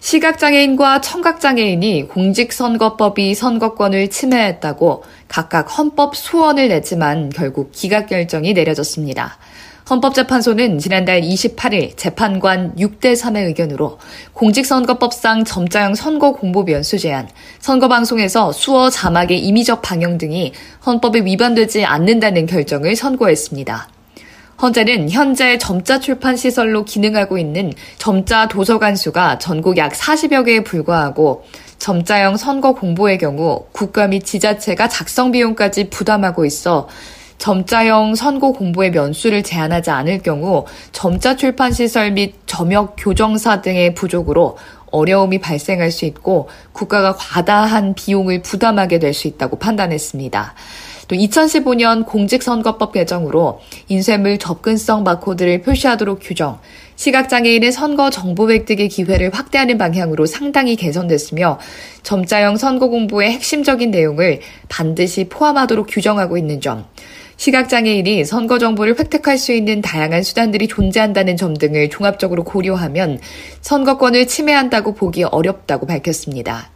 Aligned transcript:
시각장애인과 0.00 1.02
청각장애인이 1.02 2.08
공직선거법이 2.08 3.34
선거권을 3.34 4.08
침해했다고 4.08 5.04
각각 5.28 5.78
헌법 5.78 6.16
소원을 6.16 6.68
냈지만 6.68 7.30
결국 7.30 7.70
기각 7.72 8.06
결정이 8.06 8.54
내려졌습니다. 8.54 9.38
헌법재판소는 9.90 10.78
지난달 10.78 11.20
28일 11.20 11.96
재판관 11.96 12.74
6대 12.76 13.16
3의 13.16 13.46
의견으로 13.46 13.98
공직선거법상 14.34 15.44
점자형 15.44 15.96
선거 15.96 16.32
공보 16.32 16.62
면수 16.62 16.96
제한, 16.96 17.28
선거방송에서 17.58 18.52
수어 18.52 18.88
자막의 18.88 19.40
임의적 19.40 19.82
방영 19.82 20.16
등이 20.16 20.52
헌법에 20.86 21.24
위반되지 21.24 21.84
않는다는 21.84 22.46
결정을 22.46 22.94
선고했습니다. 22.94 23.99
헌재는 24.60 25.08
현재 25.08 25.56
점자 25.56 25.98
출판 26.00 26.36
시설로 26.36 26.84
기능하고 26.84 27.38
있는 27.38 27.72
점자 27.96 28.46
도서관 28.46 28.94
수가 28.94 29.38
전국 29.38 29.78
약 29.78 29.92
40여 29.92 30.44
개에 30.44 30.62
불과하고 30.62 31.44
점자형 31.78 32.36
선거 32.36 32.74
공보의 32.74 33.16
경우 33.16 33.64
국가 33.72 34.06
및 34.06 34.22
지자체가 34.26 34.88
작성 34.88 35.30
비용까지 35.30 35.88
부담하고 35.88 36.44
있어 36.44 36.88
점자형 37.38 38.14
선거 38.16 38.52
공보의 38.52 38.90
면수를 38.90 39.42
제한하지 39.42 39.88
않을 39.88 40.18
경우 40.18 40.66
점자 40.92 41.36
출판 41.36 41.72
시설 41.72 42.12
및 42.12 42.34
점역 42.44 42.96
교정사 42.98 43.62
등의 43.62 43.94
부족으로 43.94 44.58
어려움이 44.90 45.38
발생할 45.38 45.90
수 45.90 46.04
있고 46.04 46.50
국가가 46.72 47.14
과다한 47.14 47.94
비용을 47.94 48.42
부담하게 48.42 48.98
될 48.98 49.14
수 49.14 49.26
있다고 49.26 49.56
판단했습니다. 49.58 50.54
또 51.10 51.16
2015년 51.16 52.06
공직선거법 52.06 52.92
개정으로 52.92 53.60
인쇄물 53.88 54.38
접근성 54.38 55.02
바코드를 55.02 55.60
표시하도록 55.60 56.20
규정, 56.22 56.60
시각장애인의 56.94 57.72
선거 57.72 58.10
정보 58.10 58.48
획득의 58.48 58.88
기회를 58.88 59.30
확대하는 59.34 59.76
방향으로 59.76 60.26
상당히 60.26 60.76
개선됐으며 60.76 61.58
점자형 62.04 62.58
선거 62.58 62.86
공부의 62.88 63.32
핵심적인 63.32 63.90
내용을 63.90 64.38
반드시 64.68 65.24
포함하도록 65.28 65.88
규정하고 65.90 66.38
있는 66.38 66.60
점, 66.60 66.84
시각장애인이 67.38 68.24
선거 68.24 68.60
정보를 68.60 68.96
획득할 68.96 69.36
수 69.36 69.52
있는 69.52 69.80
다양한 69.80 70.22
수단들이 70.22 70.68
존재한다는 70.68 71.36
점 71.36 71.56
등을 71.56 71.90
종합적으로 71.90 72.44
고려하면 72.44 73.18
선거권을 73.62 74.28
침해한다고 74.28 74.94
보기 74.94 75.24
어렵다고 75.24 75.86
밝혔습니다. 75.86 76.70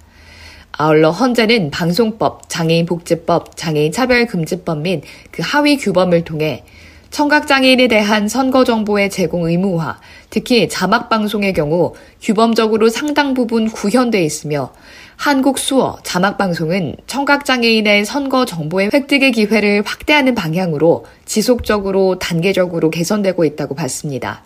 아울러 0.76 1.12
헌재는 1.12 1.70
방송법, 1.70 2.48
장애인복지법, 2.48 3.56
장애인차별금지법 3.56 4.78
및 4.78 5.02
그 5.30 5.42
하위 5.44 5.76
규범을 5.76 6.24
통해 6.24 6.64
청각장애인에 7.10 7.86
대한 7.86 8.26
선거정보의 8.26 9.08
제공 9.08 9.44
의무화, 9.44 10.00
특히 10.30 10.68
자막방송의 10.68 11.52
경우 11.52 11.94
규범적으로 12.20 12.88
상당 12.88 13.34
부분 13.34 13.70
구현돼 13.70 14.24
있으며 14.24 14.72
한국 15.14 15.58
수어 15.58 15.98
자막방송은 16.02 16.96
청각장애인의 17.06 18.04
선거 18.04 18.44
정보의 18.44 18.90
획득의 18.92 19.30
기회를 19.30 19.84
확대하는 19.86 20.34
방향으로 20.34 21.06
지속적으로 21.24 22.18
단계적으로 22.18 22.90
개선되고 22.90 23.44
있다고 23.44 23.76
봤습니다. 23.76 24.42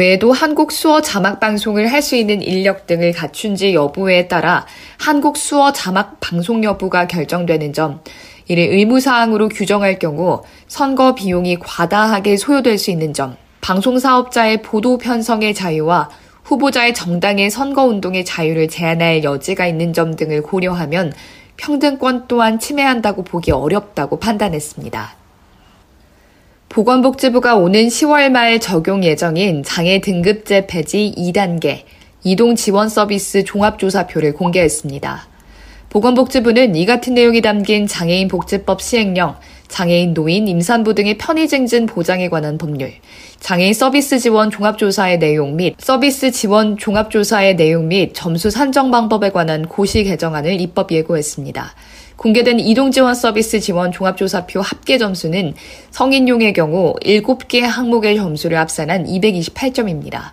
외에도 0.00 0.32
한국 0.32 0.72
수어 0.72 1.02
자막 1.02 1.40
방송을 1.40 1.92
할 1.92 2.00
수 2.00 2.16
있는 2.16 2.40
인력 2.40 2.86
등을 2.86 3.12
갖춘지 3.12 3.74
여부에 3.74 4.26
따라 4.26 4.64
한국 4.98 5.36
수어 5.36 5.72
자막 5.72 6.18
방송 6.18 6.64
여부가 6.64 7.06
결정되는 7.06 7.74
점, 7.74 8.00
이를 8.48 8.72
의무사항으로 8.72 9.50
규정할 9.50 9.98
경우 9.98 10.42
선거 10.66 11.14
비용이 11.14 11.58
과다하게 11.58 12.38
소요될 12.38 12.78
수 12.78 12.90
있는 12.90 13.12
점, 13.12 13.36
방송사업자의 13.60 14.62
보도 14.62 14.96
편성의 14.96 15.52
자유와 15.52 16.08
후보자의 16.44 16.94
정당의 16.94 17.50
선거운동의 17.50 18.24
자유를 18.24 18.68
제한할 18.68 19.22
여지가 19.22 19.66
있는 19.66 19.92
점 19.92 20.16
등을 20.16 20.42
고려하면 20.42 21.12
평등권 21.58 22.24
또한 22.26 22.58
침해한다고 22.58 23.22
보기 23.22 23.52
어렵다고 23.52 24.18
판단했습니다. 24.18 25.19
보건복지부가 26.70 27.56
오는 27.56 27.88
10월 27.88 28.30
말 28.30 28.60
적용 28.60 29.02
예정인 29.02 29.64
장애 29.64 30.00
등급제 30.00 30.68
폐지 30.68 31.12
2단계 31.18 31.80
이동 32.22 32.54
지원 32.54 32.88
서비스 32.88 33.42
종합조사표를 33.42 34.34
공개했습니다. 34.34 35.26
보건복지부는 35.88 36.76
이 36.76 36.86
같은 36.86 37.14
내용이 37.14 37.40
담긴 37.42 37.88
장애인 37.88 38.28
복지법 38.28 38.82
시행령, 38.82 39.34
장애인 39.66 40.14
노인, 40.14 40.46
임산부 40.46 40.94
등의 40.94 41.18
편의 41.18 41.48
증진 41.48 41.86
보장에 41.86 42.28
관한 42.28 42.56
법률, 42.56 42.92
장애인 43.40 43.74
서비스 43.74 44.20
지원 44.20 44.52
종합조사의 44.52 45.18
내용 45.18 45.56
및 45.56 45.74
서비스 45.80 46.30
지원 46.30 46.78
종합조사의 46.78 47.56
내용 47.56 47.88
및 47.88 48.12
점수 48.14 48.48
산정 48.48 48.92
방법에 48.92 49.30
관한 49.30 49.66
고시 49.66 50.04
개정안을 50.04 50.60
입법 50.60 50.92
예고했습니다. 50.92 51.74
공개된 52.20 52.60
이동지원 52.60 53.14
서비스 53.14 53.60
지원 53.60 53.92
종합조사표 53.92 54.60
합계 54.60 54.98
점수는 54.98 55.54
성인용의 55.90 56.52
경우 56.52 56.92
7개 57.02 57.60
항목의 57.60 58.16
점수를 58.16 58.58
합산한 58.58 59.06
228점입니다. 59.06 60.32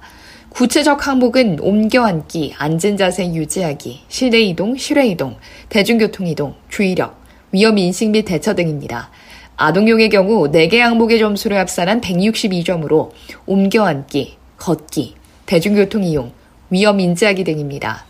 구체적 0.49 1.07
항목은 1.07 1.61
옮겨 1.61 2.03
앉기, 2.03 2.55
앉은 2.57 2.97
자세 2.97 3.33
유지하기, 3.33 4.01
실내 4.09 4.41
이동, 4.41 4.75
실외 4.75 5.07
이동, 5.07 5.37
대중교통 5.69 6.27
이동, 6.27 6.55
주의력, 6.67 7.21
위험 7.53 7.77
인식 7.77 8.09
및 8.09 8.23
대처 8.23 8.53
등입니다. 8.53 9.09
아동용의 9.55 10.09
경우 10.09 10.51
4개 10.51 10.79
항목의 10.79 11.19
점수를 11.19 11.57
합산한 11.57 12.01
162점으로 12.01 13.11
옮겨 13.45 13.85
앉기, 13.85 14.35
걷기, 14.57 15.15
대중교통 15.45 16.03
이용, 16.03 16.33
위험 16.69 16.99
인지하기 16.99 17.45
등입니다. 17.45 18.06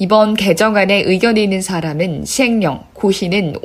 이번 0.00 0.34
개정안에 0.34 1.02
의견이 1.06 1.42
있는 1.42 1.60
사람은 1.60 2.24
시행령, 2.24 2.84
고시는 2.92 3.56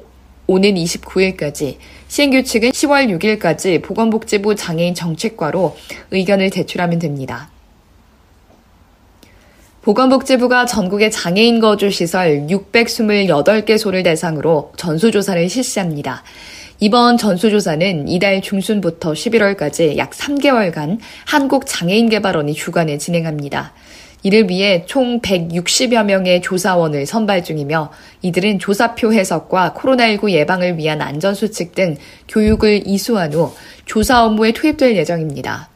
오는 0.47 0.73
29일까지, 0.73 1.77
시행규칙은 2.07 2.71
10월 2.71 3.07
6일까지 3.19 3.83
보건복지부 3.83 4.55
장애인 4.55 4.95
정책과로 4.95 5.77
의견을 6.09 6.49
제출하면 6.49 6.97
됩니다. 6.97 7.51
보건복지부가 9.83 10.65
전국의 10.65 11.11
장애인 11.11 11.59
거주 11.59 11.91
시설 11.91 12.47
628개소를 12.47 14.03
대상으로 14.03 14.71
전수조사를 14.75 15.47
실시합니다. 15.49 16.23
이번 16.79 17.17
전수조사는 17.17 18.07
이달 18.07 18.41
중순부터 18.41 19.13
11월까지 19.13 19.97
약 19.97 20.11
3개월간 20.11 20.97
한국장애인개발원이 21.25 22.53
주관해 22.53 22.97
진행합니다. 22.97 23.73
이를 24.23 24.49
위해 24.49 24.83
총 24.85 25.19
160여 25.19 26.05
명의 26.05 26.41
조사원을 26.41 27.05
선발 27.05 27.43
중이며 27.43 27.91
이들은 28.21 28.59
조사표 28.59 29.13
해석과 29.13 29.75
코로나19 29.77 30.31
예방을 30.31 30.77
위한 30.77 31.01
안전수칙 31.01 31.75
등 31.75 31.97
교육을 32.29 32.83
이수한 32.85 33.33
후 33.33 33.53
조사 33.85 34.23
업무에 34.23 34.53
투입될 34.53 34.95
예정입니다. 34.95 35.69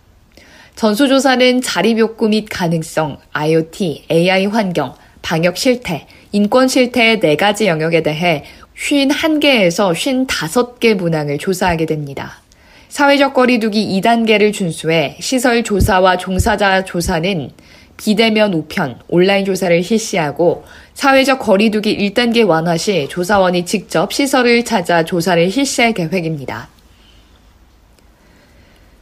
전수조사는 0.75 1.61
자립 1.61 1.97
욕구 1.97 2.29
및 2.29 2.45
가능성, 2.49 3.17
IoT, 3.33 4.05
AI 4.09 4.45
환경, 4.45 4.95
방역 5.21 5.57
실태, 5.57 6.07
인권 6.31 6.67
실태의 6.67 7.19
네 7.19 7.35
가지 7.35 7.67
영역에 7.67 8.03
대해 8.03 8.45
51개에서 8.77 9.91
55개 9.91 10.93
문항을 10.93 11.39
조사하게 11.39 11.85
됩니다. 11.85 12.41
사회적 12.89 13.33
거리두기 13.33 13.99
2단계를 13.99 14.53
준수해 14.53 15.17
시설 15.19 15.63
조사와 15.63 16.17
종사자 16.17 16.85
조사는 16.85 17.51
비대면 17.97 18.53
우편, 18.53 18.99
온라인 19.07 19.43
조사를 19.43 19.83
실시하고 19.83 20.63
사회적 20.93 21.39
거리두기 21.39 21.97
1단계 21.97 22.47
완화 22.47 22.77
시 22.77 23.07
조사원이 23.09 23.65
직접 23.65 24.13
시설을 24.13 24.63
찾아 24.63 25.03
조사를 25.03 25.49
실시할 25.51 25.93
계획입니다. 25.93 26.69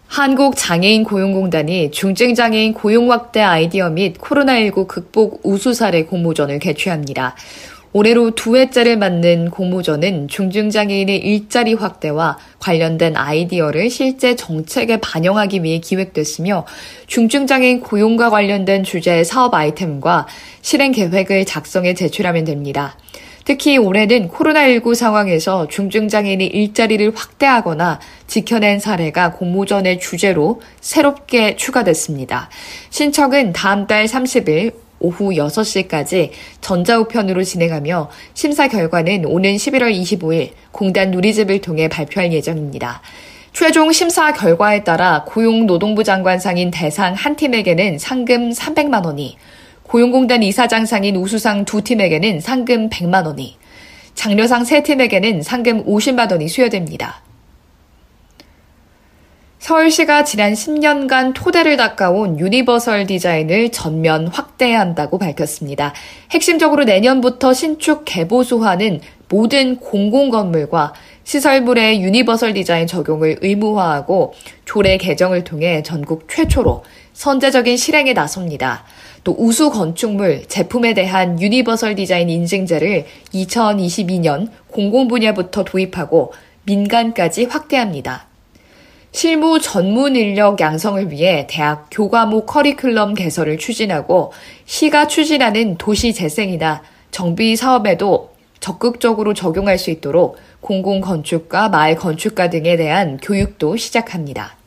한국장애인 0.08 1.04
고용공단이 1.04 1.92
중증장애인 1.92 2.74
고용 2.74 3.12
확대 3.12 3.42
아이디어 3.42 3.90
및 3.90 4.18
코로나19 4.18 4.88
극복 4.88 5.42
우수 5.44 5.74
사례 5.74 6.06
공모전을 6.06 6.60
개최합니다. 6.60 7.36
올해로 7.98 8.32
두 8.32 8.58
해째를 8.58 8.98
맞는 8.98 9.52
공모전은 9.52 10.28
중증장애인의 10.28 11.16
일자리 11.16 11.74
확대와 11.74 12.38
관련된 12.60 13.16
아이디어를 13.16 13.90
실제 13.90 14.36
정책에 14.36 14.98
반영하기 14.98 15.64
위해 15.64 15.80
기획됐으며 15.80 16.66
중증장애인 17.08 17.80
고용과 17.80 18.32
관련된 18.32 18.84
주제의 18.84 19.24
사업 19.24 19.54
아이템과 19.54 20.28
실행 20.62 20.92
계획을 20.92 21.46
작성해 21.46 21.94
제출하면 21.94 22.44
됩니다. 22.44 22.98
특히 23.46 23.78
올해는 23.78 24.28
코로나19 24.28 24.94
상황에서 24.94 25.70
중증장애인이 25.70 26.48
일자리를 26.48 27.14
확대하거나 27.16 28.02
지켜낸 28.28 28.80
사례가 28.80 29.32
공모전의 29.32 30.02
주제로 30.02 30.60
새롭게 30.82 31.56
추가됐습니다. 31.56 32.50
신청은 32.90 33.54
다음 33.54 33.88
달 33.88 34.06
30일 34.06 34.85
오후 35.06 35.30
6시까지 35.30 36.32
전자우편으로 36.62 37.44
진행하며 37.44 38.10
심사 38.34 38.68
결과는 38.68 39.26
오는 39.26 39.56
11월 39.56 39.94
25일 40.02 40.50
공단 40.72 41.12
누리집을 41.12 41.62
통해 41.62 41.88
발표할 41.88 42.34
예정입니다. 42.34 43.02
최종 43.54 43.92
심사 43.92 44.34
결과에 44.34 44.84
따라 44.84 45.24
고용노동부 45.26 46.04
장관상인 46.04 46.72
대상 46.72 47.14
한 47.14 47.36
팀에게는 47.36 48.00
상금 48.00 48.50
300만 48.50 49.06
원이, 49.06 49.38
고용공단 49.84 50.44
이사장상인 50.44 51.16
우수상 51.16 51.64
두 51.64 51.82
팀에게는 51.82 52.42
상금 52.42 52.90
100만 52.90 53.26
원이, 53.28 53.58
장려상 54.16 54.66
세 54.66 54.82
팀에게는 54.82 55.44
상금 55.44 55.86
50만 55.86 56.32
원이 56.32 56.50
수여됩니다. 56.50 57.22
서울시가 59.66 60.26
지난 60.26 60.54
10년간 60.54 61.34
토대를 61.34 61.76
닦아온 61.76 62.40
유니버설 62.40 63.08
디자인을 63.08 63.72
전면 63.72 64.28
확대해야 64.28 64.80
한다고 64.80 65.18
밝혔습니다. 65.18 65.92
핵심적으로 66.30 66.84
내년부터 66.84 67.52
신축 67.52 68.04
개보수하는 68.06 69.02
모든 69.28 69.78
공공 69.78 70.30
건물과 70.30 70.94
시설물의 71.24 72.04
유니버설 72.04 72.54
디자인 72.54 72.86
적용을 72.86 73.40
의무화하고 73.42 74.36
조례 74.66 74.98
개정을 74.98 75.44
통해 75.44 75.82
전국 75.82 76.30
최초로 76.30 76.84
선제적인 77.14 77.76
실행에 77.76 78.14
나섭니다. 78.14 78.84
또 79.24 79.36
우수 79.36 79.72
건축물, 79.72 80.46
제품에 80.46 80.94
대한 80.94 81.42
유니버설 81.42 81.96
디자인 81.96 82.30
인증제를 82.30 83.06
2022년 83.34 84.50
공공 84.68 85.08
분야부터 85.08 85.64
도입하고 85.64 86.34
민간까지 86.66 87.46
확대합니다. 87.46 88.28
실무 89.16 89.62
전문 89.62 90.18
인력 90.18 90.60
양성을 90.60 91.10
위해 91.10 91.48
대학 91.50 91.88
교과목 91.90 92.46
커리큘럼 92.48 93.16
개설을 93.16 93.58
추진하고 93.58 94.34
시가 94.66 95.08
추진하는 95.08 95.78
도시 95.78 96.14
재생이나 96.14 96.84
정비 97.12 97.56
사업에도 97.56 98.34
적극적으로 98.60 99.34
적용할 99.34 99.78
수 99.78 99.90
있도록 99.90 100.36
공공 100.60 101.00
건축과 101.00 101.70
마을 101.70 101.96
건축가 101.96 102.50
등에 102.50 102.76
대한 102.76 103.16
교육도 103.16 103.78
시작합니다. 103.78 104.58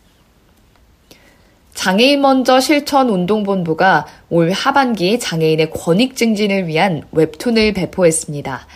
장애인 1.74 2.22
먼저 2.22 2.58
실천 2.58 3.10
운동본부가 3.10 4.06
올 4.30 4.50
하반기 4.52 5.18
장애인의 5.18 5.72
권익 5.72 6.16
증진을 6.16 6.68
위한 6.68 7.02
웹툰을 7.12 7.74
배포했습니다. 7.74 8.66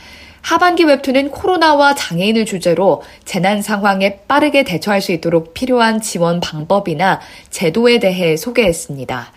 하반기 0.43 0.85
웹툰은 0.85 1.31
코로나와 1.31 1.95
장애인을 1.95 2.45
주제로 2.45 3.03
재난 3.25 3.63
상황에 3.63 4.19
빠르게 4.29 4.65
대처할 4.65 5.01
수 5.01 5.13
있도록 5.13 5.55
필요한 5.55 6.01
지원 6.01 6.41
방법이나 6.41 7.21
제도에 7.51 7.99
대해 7.99 8.37
소개했습니다. 8.37 9.33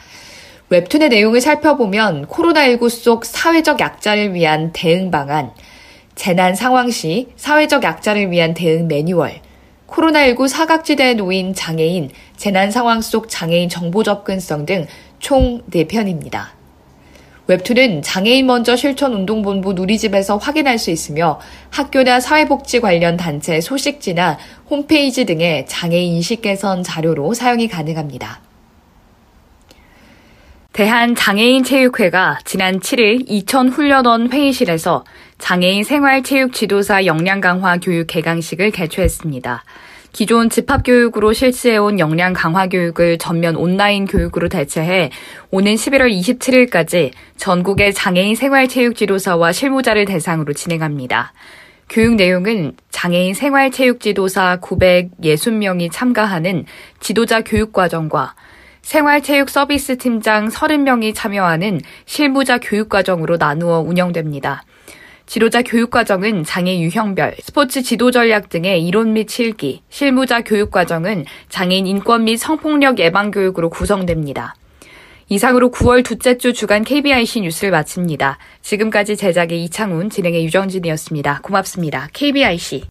웹툰의 0.70 1.10
내용을 1.10 1.42
살펴보면 1.42 2.28
코로나19 2.28 2.90
속 2.90 3.24
사회적 3.24 3.80
약자를 3.80 4.34
위한 4.34 4.72
대응 4.74 5.12
방안, 5.12 5.52
재난 6.16 6.56
상황 6.56 6.90
시 6.90 7.30
사회적 7.38 7.84
약자를 7.84 8.32
위한 8.32 8.54
대응 8.54 8.88
매뉴얼, 8.88 9.42
코로나19 9.88 10.48
사각지대에 10.48 11.14
놓인 11.14 11.54
장애인, 11.54 12.10
재난 12.36 12.72
상황 12.72 13.02
속 13.02 13.30
장애인 13.30 13.70
정보 13.70 14.04
접근성 14.04 14.66
등 14.66 14.88
총 15.26 15.64
4편입니다. 15.72 16.50
웹툰은 17.48 18.02
장애인 18.02 18.48
먼저 18.48 18.76
실천 18.76 19.14
운동본부 19.14 19.74
누리집에서 19.74 20.38
확인할 20.38 20.80
수 20.80 20.90
있으며 20.90 21.40
학교나 21.70 22.20
사회복지 22.20 22.80
관련 22.80 23.18
단체 23.18 23.62
소식지나 23.62 24.40
홈페이지 24.70 25.26
등의 25.26 25.68
장애인 25.68 26.16
인식 26.16 26.42
개선 26.42 26.82
자료로 26.82 27.36
사용이 27.36 27.68
가능합니다. 27.68 28.42
대한장애인체육회가 30.74 32.40
지난 32.44 32.80
7일 32.80 33.26
이천 33.28 33.70
훈련원 33.70 34.32
회의실에서 34.32 35.06
장애인 35.38 35.84
생활체육 35.84 36.52
지도사 36.52 37.06
역량 37.06 37.42
강화 37.42 37.78
교육 37.78 38.08
개강식을 38.08 38.72
개최했습니다. 38.72 39.64
기존 40.16 40.50
집합교육으로 40.50 41.34
실시해온 41.34 42.00
역량 42.00 42.32
강화 42.32 42.68
교육을 42.68 43.18
전면 43.18 43.58
온라인 43.58 44.06
교육으로 44.06 44.48
대체해 44.48 45.12
오는 45.52 45.76
11월 45.76 46.10
27일까지 46.10 47.12
전국의 47.36 47.94
장애인 47.94 48.38
생활체육 48.38 48.96
지도사와 48.96 49.52
실무자를 49.52 50.06
대상으로 50.06 50.54
진행합니다. 50.54 51.34
교육 51.90 52.16
내용은 52.16 52.78
장애인 52.92 53.34
생활체육 53.34 54.00
지도사 54.00 54.60
960명이 54.62 55.92
참가하는 55.92 56.64
지도자 57.02 57.42
교육 57.42 57.74
과정과 57.74 58.36
생활체육 58.84 59.50
서비스 59.50 59.98
팀장 59.98 60.48
30명이 60.48 61.14
참여하는 61.14 61.82
실무자 62.06 62.58
교육과정으로 62.58 63.36
나누어 63.36 63.82
운영됩니다. 63.82 64.64
지도자 65.26 65.62
교육과정은 65.62 66.44
장애 66.44 66.80
유형별, 66.80 67.36
스포츠 67.42 67.82
지도 67.82 68.12
전략 68.12 68.50
등의 68.50 68.86
이론 68.86 69.14
및 69.14 69.30
실기, 69.30 69.82
실무자 69.90 70.42
교육과정은 70.42 71.26
장애인 71.50 71.88
인권 71.88 72.26
및 72.26 72.38
성폭력 72.38 73.00
예방 73.00 73.32
교육으로 73.32 73.70
구성됩니다. 73.70 74.56
이상으로 75.28 75.72
9월 75.72 76.06
둘째 76.06 76.38
주 76.38 76.54
주간 76.54 76.84
KBIC 76.84 77.42
뉴스를 77.42 77.72
마칩니다. 77.72 78.38
지금까지 78.62 79.18
제작의 79.18 79.64
이창훈, 79.64 80.12
진행의 80.12 80.46
유정진이었습니다. 80.46 81.40
고맙습니다. 81.42 82.10
KBIC. 82.14 82.84